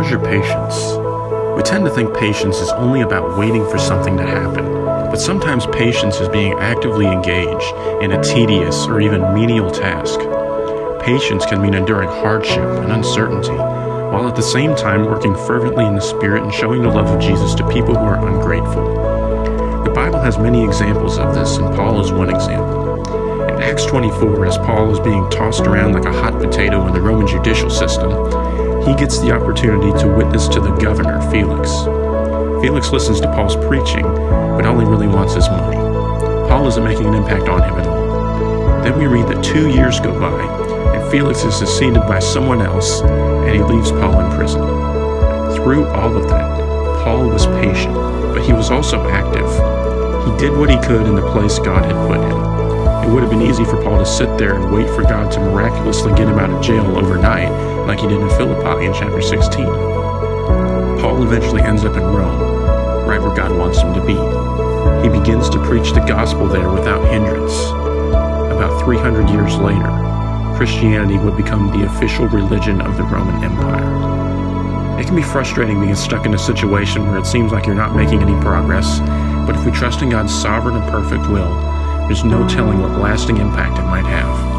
[0.00, 0.96] How's your patience?
[1.58, 5.66] We tend to think patience is only about waiting for something to happen, but sometimes
[5.66, 10.18] patience is being actively engaged in a tedious or even menial task.
[11.04, 15.96] Patience can mean enduring hardship and uncertainty, while at the same time working fervently in
[15.96, 19.84] the Spirit and showing the love of Jesus to people who are ungrateful.
[19.84, 23.04] The Bible has many examples of this, and Paul is one example.
[23.50, 27.02] In Acts 24, as Paul is being tossed around like a hot potato in the
[27.02, 28.10] Roman judicial system,
[28.90, 31.70] he gets the opportunity to witness to the governor, Felix.
[32.60, 35.76] Felix listens to Paul's preaching, but he really wants is money.
[36.48, 38.82] Paul isn't making an impact on him at all.
[38.82, 40.42] Then we read that two years go by,
[40.96, 44.60] and Felix is succeeded by someone else, and he leaves Paul in prison.
[45.54, 49.48] Through all of that, Paul was patient, but he was also active.
[50.26, 52.49] He did what he could in the place God had put him.
[53.10, 55.40] It would have been easy for Paul to sit there and wait for God to
[55.40, 57.50] miraculously get him out of jail overnight,
[57.88, 59.64] like he did in Philippi in chapter 16.
[59.66, 62.38] Paul eventually ends up in Rome,
[63.08, 64.14] right where God wants him to be.
[65.02, 67.52] He begins to preach the gospel there without hindrance.
[68.54, 69.90] About 300 years later,
[70.56, 75.00] Christianity would become the official religion of the Roman Empire.
[75.00, 77.96] It can be frustrating being stuck in a situation where it seems like you're not
[77.96, 79.00] making any progress,
[79.48, 81.69] but if we trust in God's sovereign and perfect will,
[82.10, 84.49] there's no telling what lasting impact it might have.